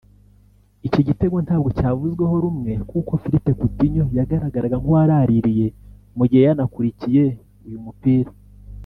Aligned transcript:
Iki 0.87 1.01
gitego 1.07 1.37
ntabwo 1.45 1.69
cyavuzweho 1.77 2.35
rumwe 2.43 2.73
kuko 2.89 3.11
Philippe 3.21 3.51
Coutinho 3.59 4.05
yagaragaraga 4.17 4.75
nk'uwaraririye 4.79 5.67
mu 6.17 6.23
gihe 6.29 6.43
yanakurikiye 6.47 7.23
uyu 7.67 7.79
mupira 7.85 8.31